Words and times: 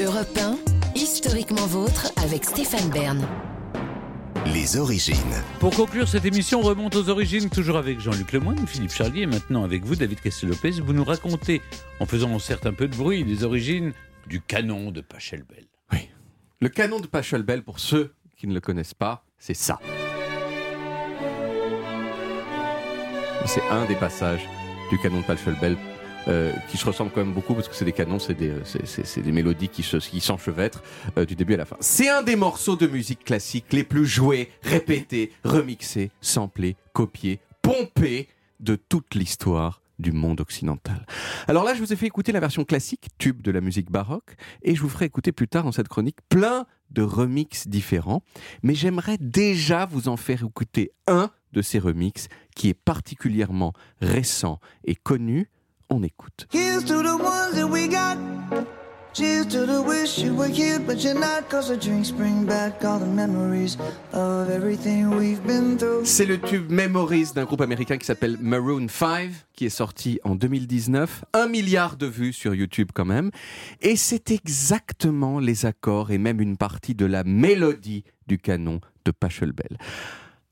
Europe 0.00 0.38
1, 0.38 0.56
historiquement 0.94 1.66
vôtre 1.66 2.10
avec 2.24 2.44
Stéphane 2.44 2.88
Bern. 2.88 3.28
Les 4.46 4.78
origines. 4.78 5.16
Pour 5.60 5.76
conclure 5.76 6.08
cette 6.08 6.24
émission, 6.24 6.60
on 6.60 6.62
remonte 6.62 6.96
aux 6.96 7.10
origines, 7.10 7.50
toujours 7.50 7.76
avec 7.76 8.00
Jean-Luc 8.00 8.32
Lemoyne, 8.32 8.66
Philippe 8.66 8.92
Charlier, 8.92 9.22
et 9.22 9.26
maintenant 9.26 9.64
avec 9.64 9.84
vous, 9.84 9.94
David 9.94 10.22
Castel-Lopez. 10.22 10.80
Vous 10.80 10.94
nous 10.94 11.04
racontez, 11.04 11.60
en 12.00 12.06
faisant 12.06 12.38
certes 12.38 12.64
un 12.64 12.72
peu 12.72 12.88
de 12.88 12.96
bruit, 12.96 13.22
les 13.22 13.44
origines 13.44 13.92
du 14.26 14.40
canon 14.40 14.92
de 14.92 15.02
Pachelbel. 15.02 15.66
Oui. 15.92 16.08
Le 16.60 16.70
canon 16.70 16.98
de 16.98 17.06
Pachelbel, 17.06 17.62
pour 17.62 17.78
ceux 17.78 18.14
qui 18.38 18.46
ne 18.46 18.54
le 18.54 18.60
connaissent 18.60 18.94
pas, 18.94 19.26
c'est 19.38 19.52
ça. 19.52 19.78
C'est 23.44 23.68
un 23.70 23.84
des 23.84 23.96
passages 23.96 24.48
du 24.90 24.98
canon 24.98 25.20
de 25.20 25.26
Pachelbel 25.26 25.76
euh, 26.28 26.52
qui 26.70 26.76
se 26.78 26.84
ressemblent 26.86 27.10
quand 27.10 27.24
même 27.24 27.34
beaucoup 27.34 27.54
parce 27.54 27.68
que 27.68 27.74
c'est 27.74 27.84
des 27.84 27.92
canons, 27.92 28.18
c'est 28.18 28.34
des, 28.34 28.52
c'est- 28.64 29.04
c'est 29.04 29.20
des 29.22 29.32
mélodies 29.32 29.68
qui, 29.68 29.82
se, 29.82 29.96
qui 29.96 30.20
s'enchevêtrent 30.20 30.82
euh, 31.18 31.24
du 31.24 31.34
début 31.34 31.54
à 31.54 31.58
la 31.58 31.64
fin. 31.64 31.76
C'est 31.80 32.08
un 32.08 32.22
des 32.22 32.36
morceaux 32.36 32.76
de 32.76 32.86
musique 32.86 33.24
classique 33.24 33.66
les 33.72 33.84
plus 33.84 34.06
joués, 34.06 34.50
répétés, 34.62 35.32
remixés, 35.44 36.10
samplés, 36.20 36.76
copiés, 36.92 37.40
pompés 37.62 38.28
de 38.60 38.76
toute 38.76 39.14
l'histoire 39.14 39.80
du 39.98 40.12
monde 40.12 40.40
occidental. 40.40 41.06
Alors 41.46 41.62
là, 41.64 41.74
je 41.74 41.80
vous 41.80 41.92
ai 41.92 41.96
fait 41.96 42.06
écouter 42.06 42.32
la 42.32 42.40
version 42.40 42.64
classique, 42.64 43.08
tube 43.18 43.40
de 43.42 43.50
la 43.52 43.60
musique 43.60 43.90
baroque, 43.90 44.34
et 44.62 44.74
je 44.74 44.80
vous 44.82 44.88
ferai 44.88 45.04
écouter 45.04 45.30
plus 45.32 45.46
tard 45.48 45.62
dans 45.64 45.70
cette 45.72 45.88
chronique 45.88 46.18
plein 46.28 46.66
de 46.90 47.02
remixes 47.02 47.68
différents, 47.68 48.22
mais 48.62 48.74
j'aimerais 48.74 49.16
déjà 49.18 49.86
vous 49.86 50.08
en 50.08 50.16
faire 50.16 50.42
écouter 50.44 50.90
un 51.06 51.30
de 51.52 51.62
ces 51.62 51.78
remixes 51.78 52.28
qui 52.56 52.68
est 52.68 52.74
particulièrement 52.74 53.72
récent 54.00 54.58
et 54.84 54.94
connu. 54.96 55.48
On 55.92 56.02
écoute. 56.02 56.46
Here's 56.50 56.82
to 56.86 57.02
the 57.02 57.18
ones 57.22 57.54
that 57.54 57.68
we 57.68 57.86
got. 57.86 58.16
Cheers 59.12 59.46
to 59.48 59.66
the 59.66 59.82
wish 59.82 60.16
you 60.16 60.34
were 60.34 60.48
here, 60.48 60.78
but 60.78 61.04
you're 61.04 61.12
not. 61.12 61.50
Cause 61.50 61.68
the 61.68 61.76
drinks 61.76 62.10
bring 62.10 62.46
back 62.46 62.82
all 62.82 62.98
the 62.98 63.04
memories 63.04 63.76
of 64.14 64.48
everything 64.48 65.10
we've 65.10 65.42
been 65.46 65.76
through. 65.76 66.06
C'est 66.06 66.24
le 66.24 66.40
tube 66.40 66.70
Memories 66.70 67.34
d'un 67.34 67.44
groupe 67.44 67.60
américain 67.60 67.98
qui 67.98 68.06
s'appelle 68.06 68.38
Maroon 68.40 68.88
5, 68.88 69.32
qui 69.52 69.66
est 69.66 69.68
sorti 69.68 70.18
en 70.24 70.34
2019. 70.34 71.26
Un 71.34 71.48
milliard 71.48 71.98
de 71.98 72.06
vues 72.06 72.32
sur 72.32 72.54
YouTube 72.54 72.88
quand 72.94 73.04
même. 73.04 73.30
Et 73.82 73.96
c'est 73.96 74.30
exactement 74.30 75.40
les 75.40 75.66
accords 75.66 76.10
et 76.10 76.16
même 76.16 76.40
une 76.40 76.56
partie 76.56 76.94
de 76.94 77.04
la 77.04 77.22
mélodie 77.22 78.04
du 78.28 78.38
canon 78.38 78.80
de 79.04 79.10
Pachelbel. 79.10 79.76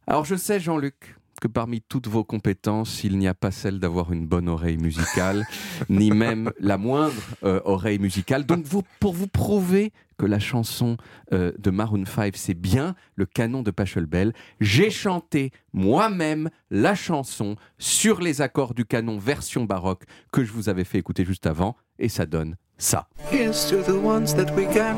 Alors 0.06 0.26
je 0.26 0.34
sais, 0.34 0.60
Jean-Luc, 0.60 1.16
que 1.40 1.48
parmi 1.48 1.80
toutes 1.80 2.06
vos 2.06 2.22
compétences, 2.22 3.02
il 3.02 3.18
n'y 3.18 3.26
a 3.26 3.34
pas 3.34 3.50
celle 3.50 3.80
d'avoir 3.80 4.12
une 4.12 4.26
bonne 4.26 4.48
oreille 4.48 4.76
musicale, 4.76 5.44
ni 5.88 6.10
même 6.10 6.52
la 6.60 6.76
moindre 6.76 7.14
euh, 7.42 7.60
oreille 7.64 7.98
musicale. 7.98 8.44
Donc 8.44 8.64
vous, 8.64 8.82
pour 9.00 9.14
vous 9.14 9.26
prouver 9.26 9.92
que 10.18 10.26
la 10.26 10.38
chanson 10.38 10.98
euh, 11.32 11.50
de 11.58 11.70
Maroon 11.70 12.04
5, 12.04 12.36
c'est 12.36 12.54
bien 12.54 12.94
le 13.14 13.24
canon 13.24 13.62
de 13.62 13.70
Pachelbel, 13.70 14.34
j'ai 14.60 14.90
chanté 14.90 15.50
moi-même 15.72 16.50
la 16.70 16.94
chanson 16.94 17.56
sur 17.78 18.20
les 18.20 18.42
accords 18.42 18.74
du 18.74 18.84
canon 18.84 19.18
version 19.18 19.64
baroque 19.64 20.04
que 20.30 20.44
je 20.44 20.52
vous 20.52 20.68
avais 20.68 20.84
fait 20.84 20.98
écouter 20.98 21.24
juste 21.24 21.46
avant, 21.46 21.74
et 21.98 22.10
ça 22.10 22.26
donne 22.26 22.56
ça. 22.76 23.08
Here's 23.32 23.66
to 23.70 23.82
the 23.82 23.96
ones 23.96 24.34
that 24.36 24.54
we 24.54 24.66
got. 24.66 24.94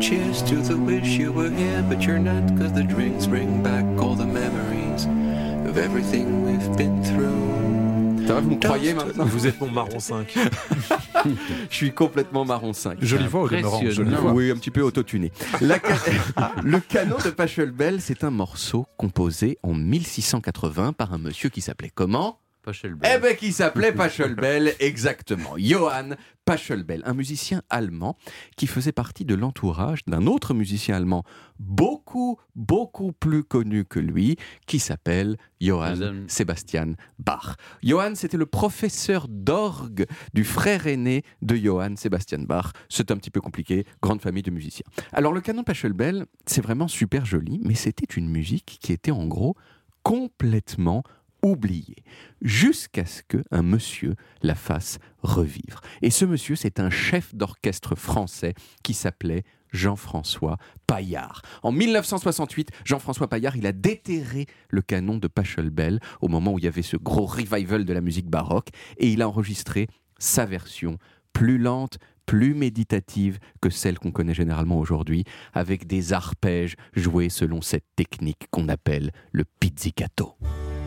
Cheers 0.00 0.42
to 0.42 0.56
the 0.56 0.76
wish 0.76 1.16
you 1.16 1.32
were 1.32 1.50
here, 1.50 1.82
but 1.88 2.02
you're 2.02 2.20
not. 2.20 2.56
Cause 2.56 2.72
the 2.72 2.84
drinks 2.84 3.26
bring 3.26 3.62
back 3.62 3.84
all 4.00 4.14
the 4.14 4.26
memories 4.26 5.27
of 5.66 5.76
everything 5.78 6.26
we've 6.44 6.76
been 6.76 7.02
through. 7.02 8.26
Ça 8.26 8.34
va, 8.34 8.40
vous 8.40 8.50
me 8.50 8.60
croyez 8.60 8.92
maintenant? 8.92 9.24
Vous 9.24 9.46
êtes 9.46 9.58
mon 9.60 9.70
marron 9.70 9.98
5. 9.98 10.34
Je 11.70 11.74
suis 11.74 11.92
complètement 11.92 12.44
marron 12.44 12.72
5. 12.74 12.98
Jolie 13.00 13.26
voix 13.26 13.42
au 13.42 13.48
demeurant. 13.48 13.78
Jolie 13.78 13.88
Impressionnant. 13.90 14.20
voix. 14.20 14.32
Oui, 14.32 14.50
un 14.50 14.56
petit 14.56 14.70
peu 14.70 14.82
autotuné. 14.82 15.32
La 15.62 15.78
ca- 15.78 16.52
le 16.62 16.78
canon 16.80 17.16
de 17.24 17.30
Pachelbel, 17.30 18.00
c'est 18.02 18.24
un 18.24 18.30
morceau 18.30 18.86
composé 18.98 19.58
en 19.62 19.72
1680 19.72 20.92
par 20.92 21.14
un 21.14 21.18
monsieur 21.18 21.48
qui 21.48 21.62
s'appelait 21.62 21.90
comment? 21.94 22.38
Pachelbel. 22.68 23.10
Eh 23.16 23.18
ben, 23.18 23.34
qui 23.34 23.52
s'appelait 23.52 23.92
Pachelbel, 23.92 24.74
exactement. 24.80 25.54
Johann 25.56 26.16
Pachelbel, 26.44 27.02
un 27.06 27.14
musicien 27.14 27.62
allemand 27.70 28.18
qui 28.58 28.66
faisait 28.66 28.92
partie 28.92 29.24
de 29.24 29.34
l'entourage 29.34 30.00
d'un 30.06 30.26
autre 30.26 30.52
musicien 30.52 30.96
allemand 30.96 31.24
beaucoup, 31.58 32.38
beaucoup 32.54 33.12
plus 33.12 33.42
connu 33.42 33.86
que 33.86 33.98
lui, 33.98 34.36
qui 34.66 34.80
s'appelle 34.80 35.38
Johann 35.62 35.98
Madame- 35.98 36.28
Sebastian 36.28 36.92
Bach. 37.18 37.56
Johann, 37.82 38.14
c'était 38.16 38.36
le 38.36 38.44
professeur 38.44 39.28
d'orgue 39.28 40.04
du 40.34 40.44
frère 40.44 40.86
aîné 40.86 41.22
de 41.40 41.56
Johann 41.56 41.96
Sebastian 41.96 42.40
Bach. 42.40 42.72
C'est 42.90 43.10
un 43.10 43.16
petit 43.16 43.30
peu 43.30 43.40
compliqué, 43.40 43.86
grande 44.02 44.20
famille 44.20 44.42
de 44.42 44.50
musiciens. 44.50 44.86
Alors, 45.12 45.32
le 45.32 45.40
canon 45.40 45.64
Pachelbel, 45.64 46.26
c'est 46.44 46.60
vraiment 46.60 46.86
super 46.88 47.24
joli, 47.24 47.60
mais 47.64 47.74
c'était 47.74 48.14
une 48.14 48.28
musique 48.28 48.76
qui 48.82 48.92
était 48.92 49.10
en 49.10 49.26
gros 49.26 49.56
complètement 50.02 51.02
oubliée, 51.42 52.04
jusqu'à 52.42 53.06
ce 53.06 53.22
qu'un 53.22 53.62
monsieur 53.62 54.14
la 54.42 54.54
fasse 54.54 54.98
revivre. 55.22 55.80
Et 56.02 56.10
ce 56.10 56.24
monsieur, 56.24 56.56
c'est 56.56 56.80
un 56.80 56.90
chef 56.90 57.34
d'orchestre 57.34 57.94
français 57.94 58.54
qui 58.82 58.94
s'appelait 58.94 59.44
Jean-François 59.72 60.56
Paillard. 60.86 61.42
En 61.62 61.72
1968, 61.72 62.70
Jean-François 62.84 63.28
Paillard, 63.28 63.56
il 63.56 63.66
a 63.66 63.72
déterré 63.72 64.46
le 64.70 64.82
canon 64.82 65.18
de 65.18 65.28
Pachelbel 65.28 66.00
au 66.20 66.28
moment 66.28 66.54
où 66.54 66.58
il 66.58 66.64
y 66.64 66.68
avait 66.68 66.82
ce 66.82 66.96
gros 66.96 67.26
revival 67.26 67.84
de 67.84 67.92
la 67.92 68.00
musique 68.00 68.28
baroque 68.28 68.68
et 68.96 69.10
il 69.10 69.22
a 69.22 69.28
enregistré 69.28 69.88
sa 70.18 70.46
version 70.46 70.98
plus 71.32 71.58
lente, 71.58 71.98
plus 72.26 72.54
méditative 72.54 73.38
que 73.60 73.70
celle 73.70 73.98
qu'on 73.98 74.10
connaît 74.10 74.34
généralement 74.34 74.78
aujourd'hui, 74.78 75.24
avec 75.54 75.86
des 75.86 76.12
arpèges 76.12 76.74
joués 76.94 77.28
selon 77.28 77.62
cette 77.62 77.86
technique 77.96 78.48
qu'on 78.50 78.68
appelle 78.68 79.12
le 79.32 79.44
pizzicato. 79.60 80.36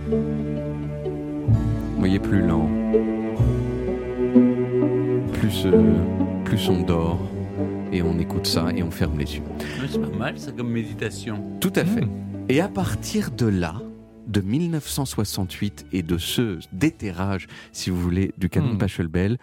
Vous 0.08 1.98
voyez, 1.98 2.20
plus 2.20 2.42
lent, 2.42 2.70
plus, 5.34 5.66
euh, 5.66 5.94
plus 6.46 6.70
on 6.70 6.82
dort, 6.82 7.20
et 7.92 8.02
on 8.02 8.18
écoute 8.20 8.48
ça 8.48 8.70
et 8.76 8.84
on 8.84 8.92
ferme 8.92 9.20
les 9.20 9.36
yeux. 9.36 9.44
Ouais, 9.60 9.88
C'est 9.90 10.00
pas 10.02 10.18
mal, 10.18 10.40
ça, 10.40 10.52
comme 10.52 10.70
méditation. 10.70 11.44
Tout 11.60 11.74
à 11.76 11.86
fait. 11.86 12.08
Et 12.50 12.62
à 12.62 12.68
partir 12.68 13.32
de 13.32 13.46
là, 13.46 13.76
de 14.28 14.42
1968 14.42 15.88
et 15.94 16.04
de 16.04 16.18
ce 16.18 16.60
déterrage, 16.72 17.48
si 17.72 17.90
vous 17.90 18.00
voulez, 18.00 18.34
du 18.38 18.50
canon 18.50 18.74
de 18.74 18.78
Pachelbel, 18.78 19.38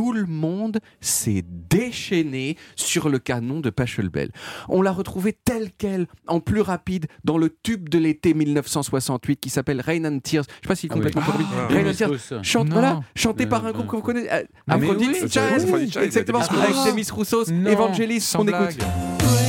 tout 0.00 0.12
le 0.14 0.24
monde 0.24 0.78
s'est 1.02 1.44
déchaîné 1.46 2.56
sur 2.74 3.10
le 3.10 3.18
canon 3.18 3.60
de 3.60 3.68
Pachelbel. 3.68 4.30
On 4.70 4.80
l'a 4.80 4.92
retrouvé 4.92 5.36
tel 5.44 5.68
quel, 5.76 6.06
en 6.26 6.40
plus 6.40 6.62
rapide, 6.62 7.04
dans 7.24 7.36
le 7.36 7.54
tube 7.62 7.90
de 7.90 7.98
l'été 7.98 8.32
1968 8.32 9.36
qui 9.38 9.50
s'appelle 9.50 9.82
Rain 9.82 10.06
and 10.06 10.20
Tears. 10.20 10.44
Je 10.48 10.54
sais 10.54 10.68
pas 10.68 10.74
s'il 10.74 10.88
est 10.90 10.94
Ah 10.94 10.96
oui. 10.96 11.02
complètement 11.10 11.22
Ah, 11.28 11.32
connu. 11.36 11.44
ah, 11.52 11.66
Rain 11.74 11.90
and 11.90 11.92
Tears. 11.92 12.42
Chante, 12.42 12.70
voilà, 12.70 13.02
chanté 13.14 13.44
Euh, 13.44 13.48
par 13.48 13.66
un 13.66 13.72
groupe 13.72 13.88
que 13.88 13.96
vous 13.96 14.00
connaissez, 14.02 14.30
euh, 14.32 14.42
Ah, 14.68 14.76
Aphrodite 14.76 15.10
oui. 15.22 15.28
Child. 15.28 15.90
Child, 15.92 16.02
exactement, 16.02 16.38
avec 16.38 16.50
Roussos. 16.74 16.90
Demis 16.90 17.06
Roussos, 17.12 17.50
Evangelis, 17.66 18.32
on 18.38 18.44
blague. 18.46 18.70
écoute. 18.72 19.39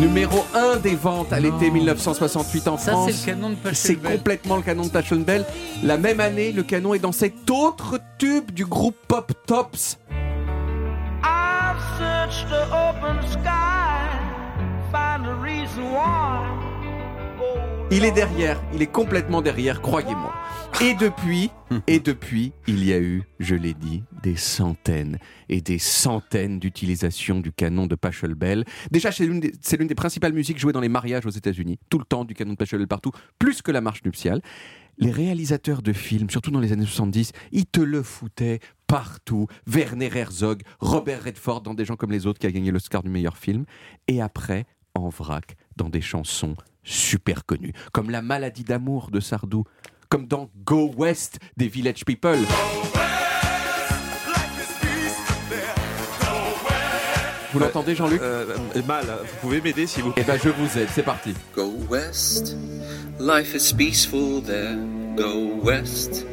Numéro 0.00 0.44
1 0.54 0.76
des 0.78 0.94
ventes 0.96 1.32
à 1.32 1.40
l'été 1.40 1.70
1968 1.70 2.68
en 2.68 2.76
Ça, 2.76 2.92
France. 2.92 3.10
c'est 3.12 3.30
le 3.30 3.36
canon 3.36 3.50
de 3.50 3.56
C'est 3.72 3.94
Pachelbel. 3.94 4.16
complètement 4.18 4.56
le 4.56 4.62
canon 4.62 4.82
de 4.84 4.88
Pachelbel. 4.90 5.44
La 5.82 5.96
même 5.96 6.20
année, 6.20 6.52
le 6.52 6.62
canon 6.62 6.94
est 6.94 6.98
dans 6.98 7.12
cet 7.12 7.48
autre 7.50 7.98
tube 8.18 8.50
du 8.50 8.66
groupe 8.66 8.96
Pop 9.08 9.32
Tops. 9.46 9.98
I've 11.22 11.80
searched 11.98 12.48
the 12.50 12.64
open 12.72 13.22
sky, 13.30 14.08
find 14.92 15.26
a 15.26 15.34
reason 15.40 15.84
why. 15.92 16.42
Il 17.90 18.04
est 18.04 18.12
derrière, 18.12 18.60
il 18.74 18.82
est 18.82 18.90
complètement 18.90 19.40
derrière, 19.40 19.80
croyez-moi. 19.80 20.34
Et 20.80 20.94
depuis, 20.94 21.50
et 21.86 22.00
depuis, 22.00 22.52
il 22.66 22.84
y 22.84 22.92
a 22.92 22.98
eu, 22.98 23.22
je 23.38 23.54
l'ai 23.54 23.74
dit, 23.74 24.02
des 24.22 24.34
centaines 24.34 25.18
et 25.48 25.60
des 25.60 25.78
centaines 25.78 26.58
d'utilisations 26.58 27.38
du 27.38 27.52
canon 27.52 27.86
de 27.86 27.94
Pachelbel. 27.94 28.64
Déjà, 28.90 29.12
c'est 29.12 29.24
l'une 29.26 29.38
des, 29.38 29.52
des 29.52 29.94
principales 29.94 30.32
musiques 30.32 30.58
jouées 30.58 30.72
dans 30.72 30.80
les 30.80 30.88
mariages 30.88 31.24
aux 31.24 31.30
États-Unis. 31.30 31.78
Tout 31.88 31.98
le 31.98 32.04
temps 32.04 32.24
du 32.24 32.34
canon 32.34 32.54
de 32.54 32.56
Pachelbel 32.56 32.88
partout, 32.88 33.12
plus 33.38 33.62
que 33.62 33.70
la 33.70 33.80
marche 33.80 34.02
nuptiale. 34.04 34.40
Les 34.98 35.12
réalisateurs 35.12 35.82
de 35.82 35.92
films, 35.92 36.30
surtout 36.30 36.50
dans 36.50 36.60
les 36.60 36.72
années 36.72 36.86
70, 36.86 37.30
ils 37.52 37.66
te 37.66 37.80
le 37.80 38.02
foutaient 38.02 38.58
partout. 38.88 39.46
Werner 39.66 40.10
Herzog, 40.12 40.62
Robert 40.80 41.22
Redford 41.22 41.60
dans 41.60 41.74
Des 41.74 41.84
gens 41.84 41.96
comme 41.96 42.10
les 42.10 42.26
autres 42.26 42.40
qui 42.40 42.46
a 42.46 42.52
gagné 42.52 42.72
l'Oscar 42.72 43.04
du 43.04 43.10
meilleur 43.10 43.36
film. 43.36 43.66
Et 44.08 44.20
après, 44.20 44.66
en 44.94 45.10
vrac, 45.10 45.56
dans 45.76 45.88
des 45.88 46.00
chansons 46.00 46.56
super 46.84 47.44
connues, 47.44 47.72
comme 47.92 48.10
La 48.10 48.22
maladie 48.22 48.64
d'amour 48.64 49.10
de 49.10 49.20
Sardou, 49.20 49.64
comme 50.08 50.26
dans 50.26 50.50
Go 50.64 50.92
West 50.96 51.38
des 51.56 51.68
Village 51.68 52.04
People. 52.04 52.38
Vous 57.52 57.60
l'entendez, 57.60 57.94
Jean-Luc? 57.94 58.20
Euh, 58.20 58.56
euh, 58.74 58.82
mal, 58.82 59.04
vous 59.06 59.36
pouvez 59.40 59.60
m'aider 59.60 59.86
s'il 59.86 60.02
vous 60.02 60.12
Eh 60.16 60.24
ben, 60.24 60.36
je 60.42 60.48
vous 60.48 60.76
aide, 60.76 60.88
c'est 60.92 61.04
parti. 61.04 61.34
Go 61.54 61.72
west, 61.88 62.56
life 63.20 63.54
is 63.54 63.72
peaceful 63.72 64.42
there. 64.42 64.76
Go 65.16 65.60
west, 65.62 66.26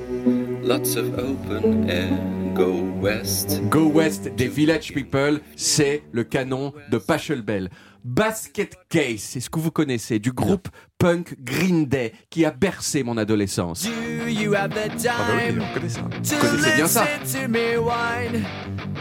lots 0.63 0.95
of 0.97 1.17
open 1.17 1.89
air. 1.89 2.09
Go 2.53 2.83
west. 2.99 3.61
Go 3.69 3.85
West 3.87 4.29
des 4.35 4.47
Village 4.47 4.93
People, 4.93 5.39
c'est 5.55 6.03
le 6.11 6.23
canon 6.23 6.73
de 6.91 6.97
Pachelbel. 6.97 7.69
Basket 8.03 8.75
Case, 8.89 9.19
c'est 9.19 9.39
ce 9.39 9.49
que 9.49 9.59
vous 9.59 9.71
connaissez, 9.71 10.19
du 10.19 10.31
groupe 10.31 10.67
punk 10.97 11.35
Green 11.39 11.85
Day 11.85 12.13
qui 12.29 12.43
a 12.45 12.51
bercé 12.51 13.03
mon 13.03 13.15
adolescence? 13.15 13.83
Do 13.85 14.27
you 14.27 14.53
have 14.55 14.71
the 14.71 14.89
Ah 15.07 15.15
bah 15.19 15.33
oui, 15.37 15.53
time 15.53 15.61
on 15.69 15.73
connaît 15.73 15.89
ça. 15.89 16.01
to 16.01 16.35
connaissez 16.47 16.75
bien 16.75 16.87
ça. 16.87 17.05
listen 17.23 17.43
to 17.43 17.47
me 17.51 17.77
whine 17.77 18.43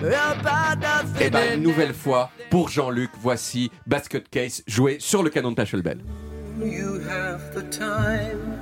about 0.02 0.80
nothing 0.80 1.22
Et 1.22 1.34
and 1.34 1.56
une 1.56 1.62
nouvelle 1.62 1.94
fois, 1.94 2.30
pour 2.50 2.68
Jean-Luc, 2.68 3.10
voici 3.22 3.70
Basket 3.86 4.28
Case 4.28 4.62
joué 4.66 4.98
sur 5.00 5.22
le 5.22 5.30
canon 5.30 5.50
de 5.50 5.56
Pachelbel. 5.56 6.04
You 6.62 7.00
have 7.08 7.54
the 7.54 7.68
time 7.70 8.58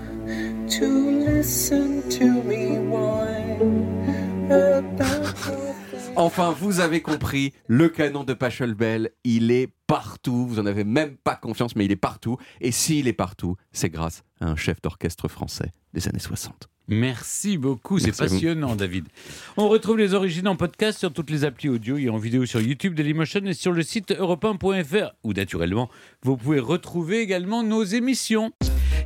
to 0.68 0.86
listen 1.20 2.08
to 2.10 2.42
me 2.42 2.78
whine 2.78 4.50
about. 4.50 5.27
Enfin, 6.16 6.50
vous 6.50 6.80
avez 6.80 7.00
compris, 7.00 7.52
le 7.68 7.88
canon 7.88 8.24
de 8.24 8.34
Pachelbel, 8.34 9.10
il 9.24 9.50
est 9.50 9.72
partout. 9.86 10.46
Vous 10.46 10.58
en 10.58 10.66
avez 10.66 10.84
même 10.84 11.16
pas 11.16 11.36
confiance, 11.36 11.76
mais 11.76 11.84
il 11.84 11.92
est 11.92 11.96
partout. 11.96 12.38
Et 12.60 12.72
s'il 12.72 13.06
est 13.08 13.12
partout, 13.12 13.56
c'est 13.72 13.88
grâce 13.88 14.24
à 14.40 14.46
un 14.46 14.56
chef 14.56 14.80
d'orchestre 14.82 15.28
français 15.28 15.72
des 15.94 16.08
années 16.08 16.18
60. 16.18 16.68
Merci 16.88 17.58
beaucoup, 17.58 17.98
c'est 17.98 18.16
passionnant, 18.16 18.74
David. 18.74 19.04
On 19.58 19.68
retrouve 19.68 19.98
les 19.98 20.14
origines 20.14 20.48
en 20.48 20.56
podcast 20.56 20.98
sur 20.98 21.12
toutes 21.12 21.28
les 21.28 21.44
applis 21.44 21.68
audio 21.68 21.98
et 21.98 22.08
en 22.08 22.16
vidéo 22.16 22.46
sur 22.46 22.62
YouTube 22.62 22.94
Dailymotion 22.94 23.44
et 23.44 23.52
sur 23.52 23.72
le 23.72 23.82
site 23.82 24.10
europe1.fr, 24.10 25.12
où 25.22 25.34
naturellement, 25.34 25.90
vous 26.22 26.38
pouvez 26.38 26.60
retrouver 26.60 27.20
également 27.20 27.62
nos 27.62 27.84
émissions. 27.84 28.52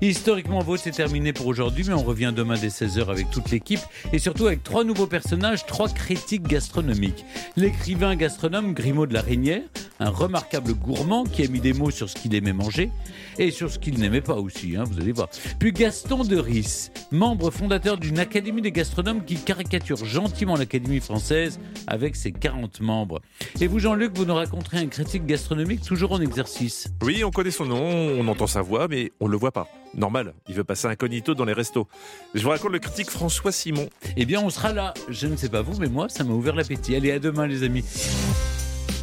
Historiquement 0.00 0.60
Vôtre, 0.60 0.82
c'est 0.84 0.92
terminé 0.92 1.32
pour 1.32 1.46
aujourd'hui, 1.46 1.84
mais 1.86 1.94
on 1.94 2.02
revient 2.02 2.32
demain 2.34 2.56
dès 2.56 2.68
16h 2.68 3.08
avec 3.08 3.30
toute 3.30 3.50
l'équipe 3.50 3.80
et 4.12 4.18
surtout 4.18 4.46
avec 4.46 4.62
trois 4.62 4.84
nouveaux 4.84 5.06
personnages, 5.06 5.66
trois 5.66 5.88
critiques 5.88 6.21
gastronomiques. 6.40 7.24
L'écrivain 7.56 8.16
gastronome 8.16 8.72
Grimaud 8.74 9.06
de 9.06 9.14
la 9.14 9.20
Reynière, 9.22 9.62
un 10.00 10.10
remarquable 10.10 10.74
gourmand 10.74 11.24
qui 11.24 11.44
a 11.44 11.48
mis 11.48 11.60
des 11.60 11.72
mots 11.72 11.90
sur 11.90 12.08
ce 12.08 12.16
qu'il 12.16 12.34
aimait 12.34 12.52
manger 12.52 12.90
et 13.38 13.50
sur 13.50 13.70
ce 13.70 13.78
qu'il 13.78 13.98
n'aimait 13.98 14.20
pas 14.20 14.34
aussi, 14.34 14.76
hein, 14.76 14.84
vous 14.84 15.00
allez 15.00 15.12
voir. 15.12 15.28
Puis 15.58 15.72
Gaston 15.72 16.24
de 16.24 16.36
Ris, 16.36 16.90
membre 17.10 17.50
fondateur 17.50 17.98
d'une 17.98 18.18
académie 18.18 18.62
des 18.62 18.72
gastronomes 18.72 19.24
qui 19.24 19.36
caricature 19.36 20.04
gentiment 20.04 20.56
l'Académie 20.56 21.00
française 21.00 21.60
avec 21.86 22.16
ses 22.16 22.32
40 22.32 22.80
membres. 22.80 23.20
Et 23.60 23.66
vous, 23.66 23.78
Jean-Luc, 23.78 24.16
vous 24.16 24.24
nous 24.24 24.34
raconterez 24.34 24.78
un 24.78 24.86
critique 24.86 25.26
gastronomique 25.26 25.82
toujours 25.82 26.12
en 26.12 26.20
exercice. 26.20 26.88
Oui, 27.02 27.24
on 27.24 27.30
connaît 27.30 27.50
son 27.50 27.66
nom, 27.66 27.82
on 27.82 28.26
entend 28.28 28.46
sa 28.46 28.62
voix, 28.62 28.88
mais 28.88 29.12
on 29.20 29.26
le 29.26 29.36
voit 29.36 29.52
pas. 29.52 29.68
Normal, 29.94 30.34
il 30.48 30.54
veut 30.54 30.64
passer 30.64 30.86
incognito 30.86 31.34
dans 31.34 31.44
les 31.44 31.52
restos. 31.52 31.86
Je 32.34 32.42
vous 32.42 32.50
raconte 32.50 32.72
le 32.72 32.78
critique 32.78 33.10
François 33.10 33.52
Simon. 33.52 33.88
Eh 34.16 34.24
bien, 34.24 34.40
on 34.40 34.50
sera 34.50 34.72
là. 34.72 34.94
Je 35.08 35.26
ne 35.26 35.36
sais 35.36 35.48
pas 35.48 35.62
vous, 35.62 35.78
mais 35.78 35.88
moi, 35.88 36.08
ça 36.08 36.24
m'a 36.24 36.32
ouvert 36.32 36.54
l'appétit. 36.54 36.96
Allez, 36.96 37.12
à 37.12 37.18
demain, 37.18 37.46
les 37.46 37.62
amis. 37.62 37.84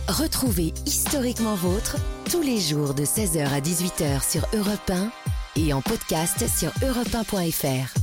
Retrouvez 0.08 0.74
Historiquement 0.88 1.56
Vôtre 1.56 1.98
tous 2.32 2.42
les 2.42 2.60
jours 2.60 2.96
de 2.96 3.04
16h 3.04 3.46
à 3.48 3.60
18h 3.60 4.28
sur 4.28 4.48
Europe 4.58 4.90
1 4.90 5.12
et 5.56 5.74
en 5.74 5.82
podcast 5.82 6.48
sur 6.48 6.70
europe1.fr. 6.84 7.99